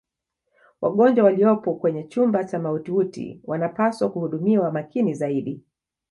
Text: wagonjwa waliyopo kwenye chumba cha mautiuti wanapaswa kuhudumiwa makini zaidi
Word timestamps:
wagonjwa 0.81 1.23
waliyopo 1.25 1.75
kwenye 1.75 2.03
chumba 2.03 2.43
cha 2.43 2.59
mautiuti 2.59 3.41
wanapaswa 3.43 4.11
kuhudumiwa 4.11 4.71
makini 4.71 5.13
zaidi 5.13 5.63